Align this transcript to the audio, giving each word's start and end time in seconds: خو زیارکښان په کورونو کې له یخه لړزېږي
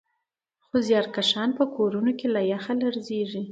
خو 0.65 0.75
زیارکښان 0.87 1.49
په 1.59 1.63
کورونو 1.75 2.11
کې 2.19 2.27
له 2.35 2.41
یخه 2.51 2.73
لړزېږي 2.81 3.43